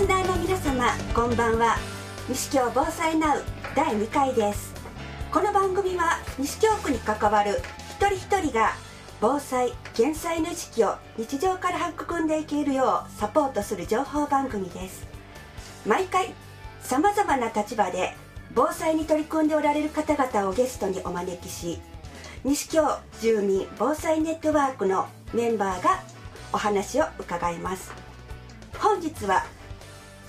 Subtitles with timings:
[0.00, 1.76] スナーの皆様こんばんは。
[2.26, 3.42] 西京防災ナウ
[3.76, 4.72] 第2回です。
[5.30, 8.70] この番組は西京区に関わる一人一人が
[9.20, 15.06] 防災減災の意識を日常から育んでいけるようサポートする情報番組です。
[15.84, 16.32] 毎回
[16.80, 18.14] さまざまな立場で
[18.54, 21.78] 防災に取り組んでおられる方々をゲストにお招きし
[22.42, 22.88] 西京
[23.20, 26.02] 住民防災ネットワークのメンバーが
[26.54, 27.92] お話を伺います。
[28.78, 29.44] 本日は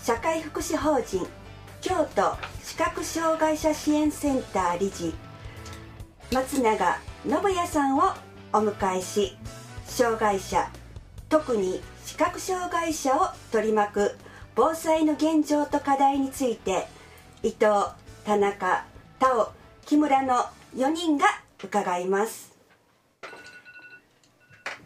[0.03, 1.27] 社会福祉法人
[1.79, 5.13] 京都視覚障害者支援センター理事
[6.31, 8.01] 松永信也さんを
[8.51, 9.37] お迎えし
[9.85, 10.67] 障害者
[11.29, 14.15] 特に視覚障害者を取り巻く
[14.55, 16.87] 防災の現状と課題について
[17.43, 17.59] 伊藤
[18.25, 18.83] 田中
[19.19, 19.51] 田尾
[19.85, 21.25] 木村の4人が
[21.63, 22.51] 伺います。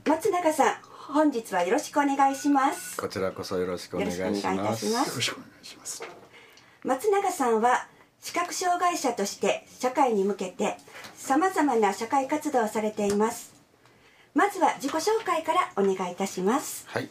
[0.06, 2.98] 松永さん本日はよろしくお願いします。
[2.98, 4.86] こちらこそよろしくお願いします。
[4.88, 6.04] よろしくお願いします。
[6.84, 7.88] 松永さんは
[8.22, 10.78] 視覚障害者として社会に向けて
[11.16, 13.54] さまざまな社会活動をされています。
[14.34, 16.86] まずは自己紹介からお願いいたします。
[16.90, 17.10] はい、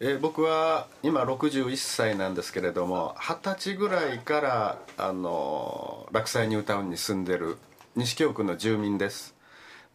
[0.00, 7.56] えー僕は今61歳なんですけれども二十歳ぐらいからあのー落西ニュータウンに住んでる
[7.96, 9.34] 西京区の住民です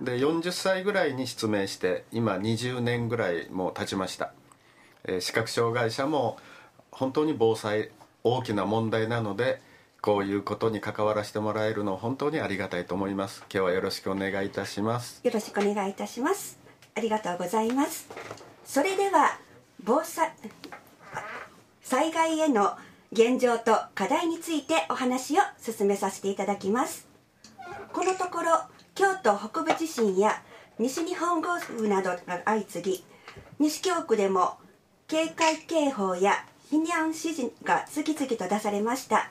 [0.01, 4.33] で40歳ぐらいに失明して今20年ぐらいもう経ちました、
[5.05, 6.37] えー視覚障害者も
[6.91, 7.91] 本当に防災
[8.23, 9.61] 大きな問題なので
[10.01, 13.43] こういうことに関わらせてもらえるの本当にありがたいと思います。
[13.51, 15.19] 今日はよろしくお願いいたします。
[15.23, 16.59] よろしくお願いいたします。
[16.93, 18.07] ありがとうございます。
[18.63, 19.39] それでは
[19.83, 20.31] 防災
[21.81, 22.75] 災害への
[23.11, 27.07] 現状と課題についてお話を進めさせていただきます。
[27.91, 30.41] このところ京都北部地震や
[30.79, 33.03] 西日本豪雨などが相次ぎ
[33.59, 34.53] 西京区でも
[35.07, 39.29] 警戒警報や避難指示が次々と出されました。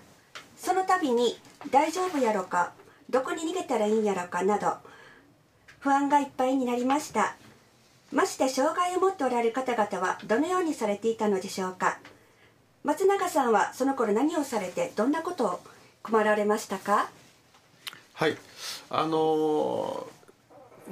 [0.57, 1.39] その度に
[1.71, 2.73] 大丈夫やろか
[3.11, 4.75] どこに逃げたらいいんやろかなど
[5.81, 7.35] 不安がいっぱいになりました。
[8.13, 11.99] まして障害を持っておられる方々はどのようにされていたのでしょうか。
[12.85, 15.61] 松永さんはその頃何をされてどんなことを
[16.03, 17.09] 困られましたか？
[18.15, 18.37] はい。
[18.91, 20.07] あの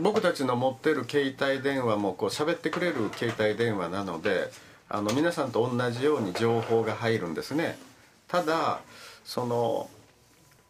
[0.00, 4.50] 僕たちの持ってる携帯電話もこう喋ってくれる携帯電話なので
[4.88, 7.78] あの皆さんと同じように情報が入るんですね。
[8.26, 8.80] ただ
[9.24, 9.88] その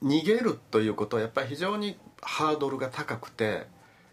[0.02, 3.66] 逃げるということはやっぱり非常にハードルが高くて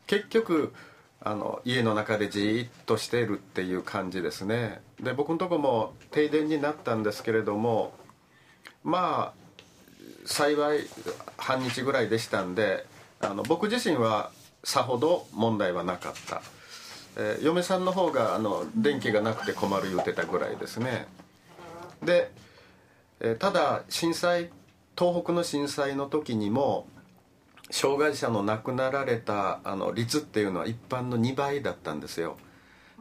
[0.08, 0.74] 結局
[1.22, 4.82] あの家の中でじーっとしているっていう感じですね。
[5.02, 7.94] で僕のとこも停電になったんですけれども
[8.84, 9.39] まあ
[10.26, 10.80] 幸い
[11.38, 12.86] 半日ぐらいでしたんで
[13.22, 14.32] あの僕自身は
[14.64, 16.42] さほど問題はなかった、
[17.18, 21.08] えー嫁さんの方があの電気がなくて困る言ってたぐらいですね。
[22.04, 22.32] で、
[23.20, 24.50] えーただ震災
[24.98, 26.86] 東北の震災の時にも
[27.72, 32.38] 障害者の亡くなられたあの率っていうのは一般の2倍だったんですよ。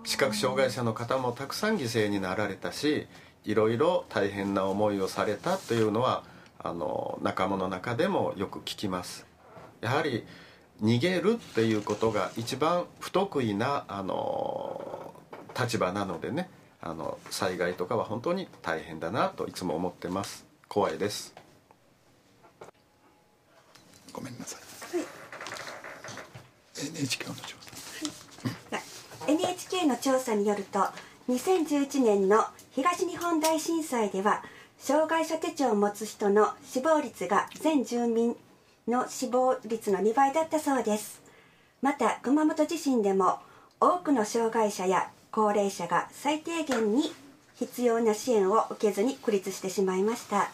[0.05, 3.07] 視覚障害者の方もたくさん犠牲になられたし
[3.45, 6.23] いろいろ大変な思いをされたというのは
[6.59, 9.27] あの仲間の中でもよく聞きます。
[9.81, 10.25] やはり
[10.83, 15.13] 逃げるっていうことが一番不得意なあの
[15.59, 16.49] 立場なのでね
[16.81, 20.47] あの災害とかは本当に大変だなといつも思ってます。
[20.69, 21.35] 怖いです。
[24.13, 24.61] ごめんなさい。
[26.81, 27.69] NHK の調査。
[29.27, 30.81] NHK の調査によると
[31.29, 34.43] 2011年の東日本大震災では
[34.79, 38.37] 障害者手帳を持つ人の死亡率が全住民
[38.87, 41.21] の死亡率の2倍だったそうです。
[41.83, 43.39] また熊本地震でも
[43.81, 47.13] 多くの障害者や高齢者が最低限に
[47.57, 50.51] 必要な支援を受けずに孤立してしまいました。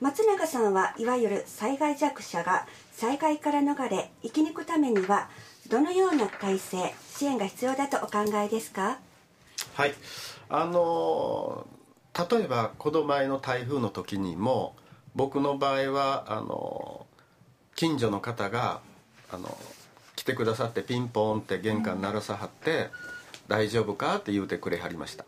[0.00, 5.28] 松永さんはいわゆる災害弱者が災害から逃れ生き抜くためには
[5.68, 8.98] どのような体制支援が必要だとお考えですか？
[9.74, 9.94] はい。
[10.48, 11.66] あの
[12.16, 14.74] 例えばこの前の台風の時にも
[15.14, 17.06] 僕の場合はあの
[17.74, 18.80] 近所の方が
[19.30, 19.56] あの
[20.14, 22.88] 来てくださってピンポンって玄関鳴らさはって
[23.48, 25.24] 「大丈夫か?」って言うてくれはりました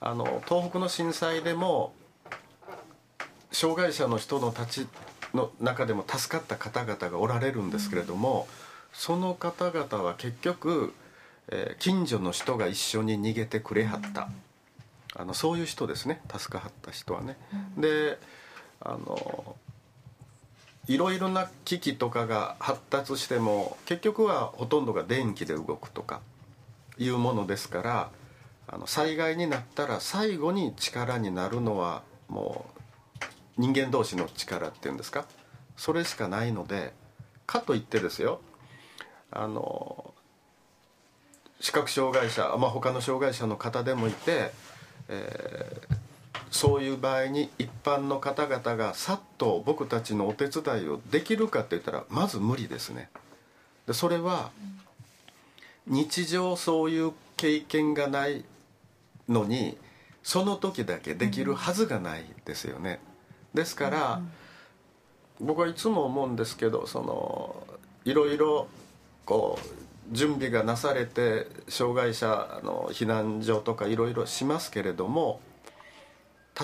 [0.00, 1.94] あの東北の震災でも
[3.50, 4.86] 障害者の人のたち
[5.32, 8.46] の中でも助かった方々がおられるんですけれども、
[8.92, 10.94] その方々は結局、
[11.48, 14.28] えー近所の人が一緒に逃げてくれはった、
[15.18, 16.20] あのそういう人ですね。
[16.36, 17.38] 助かはった人はね、
[17.78, 18.18] で
[18.80, 19.56] あの
[20.86, 26.20] いろいろな機器とかが発達しても結局はほとんどが電気で動くとか
[26.98, 28.10] いうものですから
[28.68, 33.24] あの災害になったら最後に力になるのはもう
[33.56, 35.26] 人間同士の力っていうんですか？
[35.76, 36.92] それしかないので
[37.46, 38.40] かといってですよ
[39.30, 40.12] あの
[41.60, 44.52] 視覚障害者、まあ、他の障害者の方でもいて、
[45.08, 45.96] えー
[46.50, 53.10] そういう場合に一般の方々がさっと僕たちのお手伝いをできるかって言ったらまず無理ですね。
[53.86, 54.50] でそれは
[55.86, 58.44] 日常そういう経験がない
[59.28, 59.76] のに
[60.22, 63.00] その時だけできるはずがないですよね。
[63.52, 64.22] ですから
[65.40, 67.66] 僕はいつも思うんですけどその
[68.04, 68.66] いろいろ
[69.26, 75.40] こう準備がなされて障害者の避難所とかいろいろしますけれども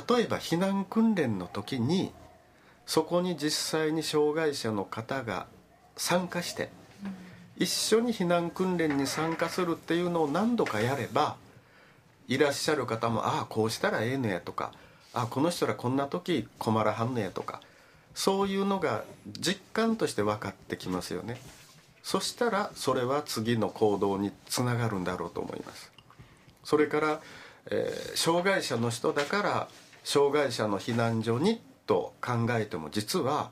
[0.08, 2.12] 例えば避難訓練の時に
[2.86, 5.46] そこに実際に障害者の方が
[5.96, 6.70] 参加して
[7.58, 11.36] 一緒に避難訓練に参加するっていうのを何度かやれば
[12.28, 14.72] いらっしゃる方もああこうしたらええのやとか
[15.12, 17.60] あこの人らこんな時困らはんのやとか
[18.14, 19.04] そういうのが
[19.38, 21.40] 実感として分かってきますよね。
[22.02, 25.92] そしたらそれは次の行動につながるんだろうと思います。
[26.64, 27.20] それから、
[27.70, 29.68] えー障害者の人だから
[30.04, 33.50] 障害者の避難所にと考えても実は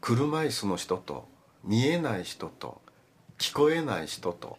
[0.00, 1.28] 車椅子の人と
[1.64, 2.80] 見えない人と
[3.38, 4.58] 聞こえない人と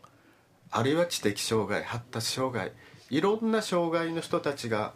[0.70, 2.72] あるいは知的障害発達障害
[3.10, 4.94] いろんな障害の人たちが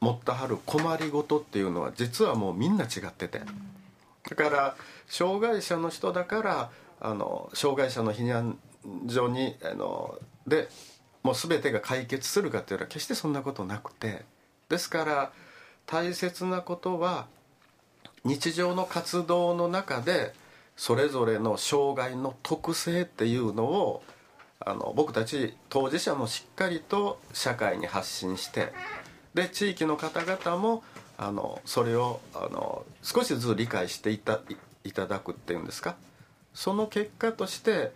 [0.00, 3.40] 持ったはる困りごとっていうのは実はもうみんな違ってて。
[4.28, 6.70] だから障害者の人だから
[7.00, 8.58] あの障害者の避難
[9.08, 10.68] 所にあので
[11.22, 14.24] もう全てが解決するかっていうのは決してそんなことなくて
[14.68, 15.32] ですから
[15.86, 17.26] 大切なことは
[18.24, 20.32] 日常の活動の中で
[20.76, 24.02] それぞれの障害の特性っていうのを
[24.60, 28.72] あの僕たち当事者もしっかりと社会に発信して
[29.34, 30.82] で地域の方々も
[31.18, 34.40] あのそれをあの少しずつ理解していた
[34.84, 35.96] いただくっていうんですか？
[36.56, 37.92] その結果として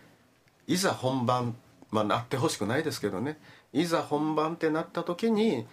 [0.66, 1.56] いざ本番
[1.90, 3.38] まあなってほしくないですけどね。
[3.72, 5.66] いざ本番ってなった時に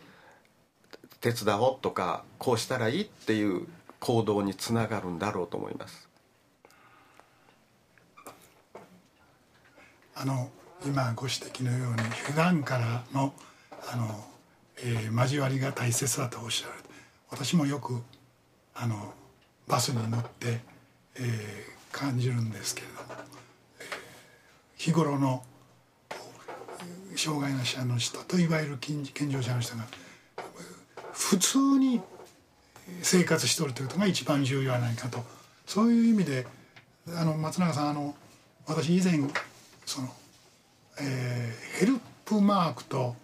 [1.19, 3.67] 手伝おうとかこうしたらいいっていう
[3.99, 6.07] 行動につながるんだろうと思います。
[10.15, 10.49] あの
[10.85, 13.33] 今ご指摘のように普段からの
[13.91, 14.25] あの、
[14.77, 16.87] えー交わりが大切だとおっしゃられて
[17.29, 18.01] 私もよく
[18.73, 19.13] あの
[19.67, 20.61] バスに乗って、
[21.15, 22.99] えー感じるんですけれども、
[24.77, 25.43] 日頃の
[27.15, 29.83] 障害者の人といわゆる健常者の人が
[31.13, 32.01] 普通に
[33.01, 35.23] 生活しておるということが一番重要じゃないかと。
[35.65, 36.45] そういう意味で
[37.15, 38.15] あの松永さんあの
[38.67, 39.19] 私以前
[39.85, 40.09] その、
[41.01, 43.15] えーヘルプマークと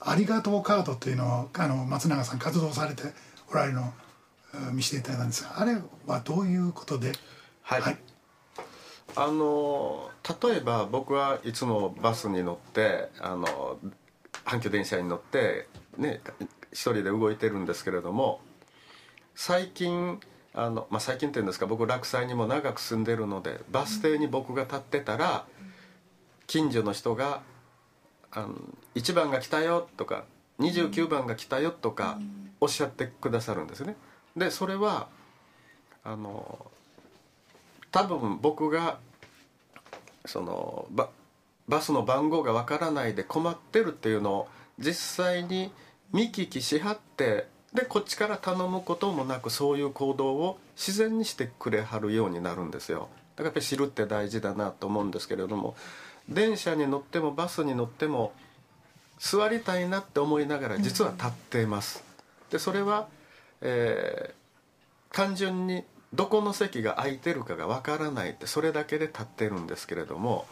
[0.00, 3.02] ありがとうカードというのをあの松永さん活動されて
[3.50, 3.92] おられるのを
[4.72, 5.76] 見せていただいたんですがあれ
[6.06, 7.12] はどういうことで？
[7.62, 7.98] はい、はい。
[9.16, 10.10] あの
[10.42, 13.78] 例えば僕はいつもバスに乗ってあの
[14.44, 15.66] 阪急電車に乗って
[15.98, 16.20] ね
[16.72, 18.40] 一人で動いてるんですけれども
[19.34, 20.20] 最近
[20.54, 25.46] あの、まあ、最近っていうんですか僕落西にも長く住んでるのでバス停に僕が立ってたら
[26.46, 27.42] 近所の人が
[28.30, 28.54] 「あの
[28.94, 30.24] 1番が来たよ」とか
[30.60, 32.18] 「29番が来たよ」とか
[32.60, 33.96] おっしゃってくださるんですね。
[34.36, 35.08] でそれは
[36.04, 36.70] あの
[37.92, 38.98] 多分僕が
[40.24, 41.08] そのバ
[41.68, 45.72] バスの番号がわからないで困ってるっていうのを実際に
[46.12, 53.08] 見聞きしはってでこっちから頼むこともなくそういう行動を自然にしてくれはるようになるんですよ。
[53.36, 55.76] だからやっぱり知るって大事だなと思うんですけれども
[56.28, 58.32] 電車に乗ってもバスに乗っても
[59.18, 62.02] 座りたいなって思いながら実は立っています、
[62.50, 63.08] でそれは、
[63.60, 64.40] えー
[65.12, 70.46] 単純にどこの席が空いてるかがわからないってそれだけで立ってるんですけれども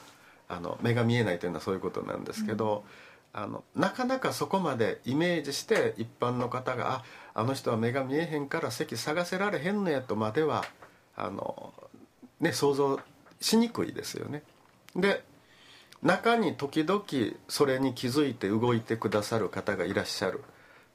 [0.48, 2.84] あの目が見えないというのはそういうことなんですけど、
[3.34, 10.64] あのなかなかそこまでイメージして一般の方がああの人は目が見えへんから席探せられへんのやとまでは
[11.16, 11.74] あの、
[12.40, 12.98] ね、想像
[13.40, 14.42] しにくいですよね。
[14.96, 15.22] で
[16.02, 17.02] 中に時々
[17.48, 20.42] それに気づいて動いてくださる方がいらっしゃる。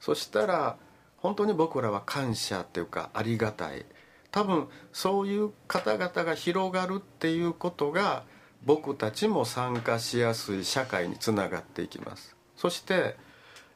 [0.00, 0.76] そしたら
[1.18, 3.86] 本当に僕らは感謝っていうかありがたい
[4.34, 8.24] 多分そういう方々が広がるっていうことが
[8.64, 12.34] 僕たちも参加しやすい社会につながっていきます。
[12.56, 13.14] そして、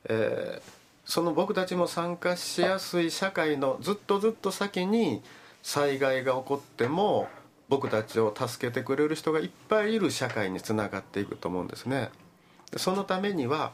[0.04, 5.22] えーその僕たちも参加しやすい社会のずっとずっと先に
[5.62, 7.28] 災害が起こっても
[7.70, 12.10] 僕たちを助けてくれる人がいっぱいいる社会につながっていくと思うんですね。
[12.76, 13.72] そのためには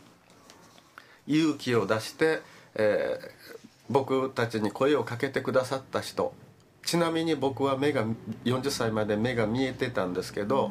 [1.26, 2.40] 勇気を出して、
[2.76, 3.54] えー
[3.90, 6.32] 僕たちに声をかけてくださった人
[6.84, 8.04] ちなみに僕は目が
[8.44, 10.70] 40歳まで目が見えてたんですけど、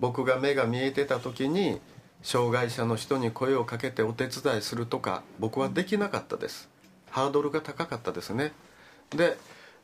[0.00, 1.80] 僕が目が見えてた時に
[2.22, 6.68] 障害者の人に声をかけてお手伝いするとか僕はできなかったです。
[7.10, 8.52] ハードルが高かったですね。
[9.10, 9.36] で、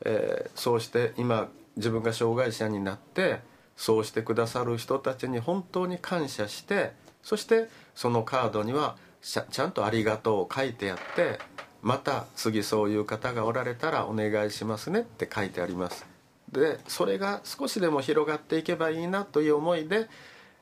[0.05, 3.41] えーそうして今自分が障害者になって
[3.77, 11.39] そうしてくださる人たちに本当に感謝してそしてそのカードにはちゃんと「ありがとう」を書いてあって
[11.83, 16.07] また次そういう方がおられたらお願いしますねって書いてあります。
[16.53, 20.09] でそれが少しでも広がっていけばいいなという思いで、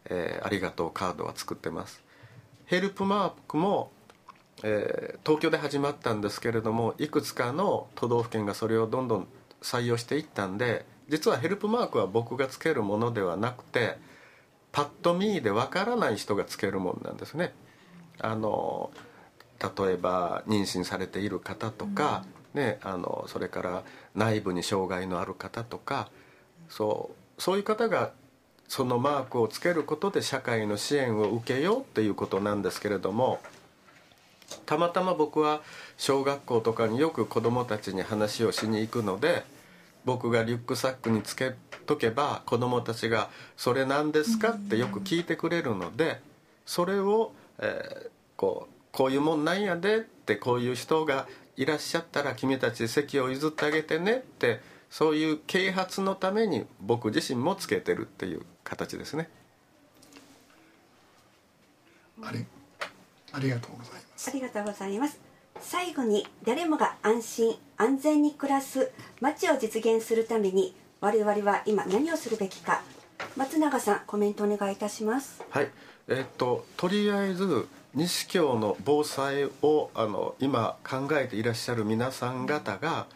[0.06, 2.02] えーありがとうカードは作ってます。
[2.66, 3.92] ヘルプマークも、
[4.62, 9.28] えー東京で始まったんですけれどもいくつかの都道府県がそれをどんどん
[9.62, 13.96] 採用していったんで実はヘルプマークは僕がつけるものではなくて
[14.73, 17.54] パッと見でわからない人がつけるものなんですね。
[18.20, 18.90] あの
[19.60, 23.82] 例えば妊娠されている方とか、ね、あのそれから
[24.14, 26.08] 内部に障害のある方とか
[26.68, 28.12] そうそういう方が
[28.68, 33.40] そのマークをつけることで社会の支援を受けようっていうことなんですけれども
[34.64, 35.60] たまたま僕は
[35.96, 39.44] 小学校とかによく子どもたちに話をしに行くので
[40.04, 41.54] 僕がリュックサックにつけ
[41.86, 46.20] とけば子どもたちが「それ何ですか?」ってよく聞いてくれるので
[46.64, 54.61] それを、えーこうこういうもんなんやでってこういう人がいらっしゃったら君たち席を譲ってあげてねって
[54.91, 59.29] そういう啓発のために僕自身もつけてるっていう形ですね。
[62.23, 62.47] あれ
[63.33, 64.31] ありがとうございます。
[64.31, 65.21] ありがとうございます。
[65.61, 72.81] 最後に誰もが安心安全に暮らす街を実現するために我々は今何をするべきか。
[73.37, 75.43] 松永さんコメントお願いいたします。
[75.50, 75.71] はい、
[76.09, 83.07] えっととりあえず西京の防災をあの今考えていらっしゃる皆さん方が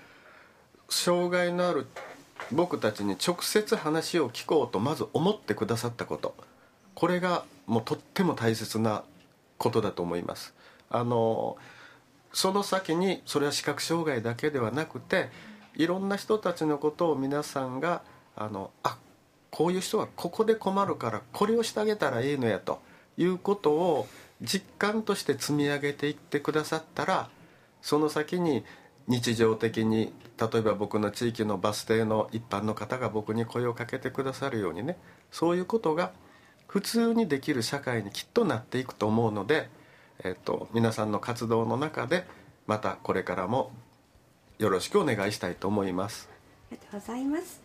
[0.89, 1.87] 障害のある
[2.53, 6.35] 僕たちに直接話を聞こうとまず思ってくださったこと
[6.95, 9.05] これがもうとっても大切な
[9.59, 10.55] ことだと思います。
[10.89, 11.57] あの
[12.33, 15.29] その先にそれは視覚障害だけではなくて
[15.77, 18.03] いろんな人たちのことを皆さんが
[18.37, 18.99] あのあ
[19.51, 22.81] こういう人はここで困るからこれをしてあげたらいいのやと
[23.17, 24.07] いうことを
[24.43, 27.29] 実感として積み上げていってくださったら
[27.83, 28.65] その先に
[29.07, 34.99] 日常的に例えば僕の地域のバス停の一般の方が僕に声をかけてくださるようにね
[35.31, 36.13] そういうことが
[36.67, 39.69] 普通にできる社会にきっとなっていくと思うので、
[40.23, 42.25] えっと、皆さんの活動の中で
[42.67, 43.73] またこれからも
[44.59, 46.29] よろしくお願いしたいと思います。
[46.71, 47.61] ありがとうございます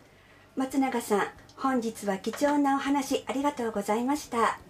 [0.55, 1.27] 松永さん
[1.57, 4.64] 本日は貴重なお話ありがとうございました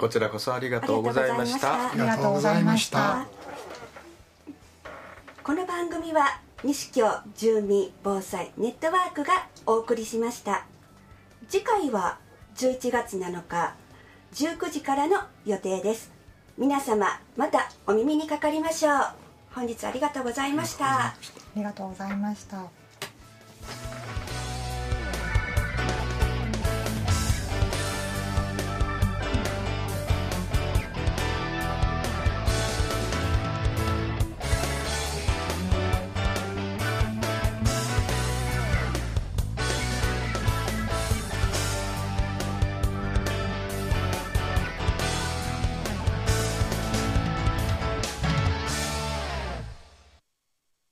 [0.00, 1.74] こちらこそありがとうございました。
[1.74, 3.26] あありがとうございました。
[5.44, 7.04] この番組は西京
[7.36, 10.64] 住民防災ネットワークがお送りしました。
[11.50, 12.16] 次回は
[12.56, 13.74] 11月7日
[14.32, 16.10] 19時からの予定です。
[16.56, 18.94] 皆様またお耳にかかりましょう。
[19.54, 21.08] 本日ありがとうございました。
[21.08, 21.14] あ
[21.54, 22.79] りがとうございました。